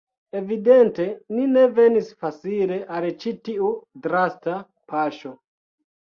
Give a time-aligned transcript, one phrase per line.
[0.39, 1.03] Evidente
[1.39, 3.69] ni ne venis facile al ĉi tiu
[4.07, 4.55] drasta
[4.93, 5.35] paŝo.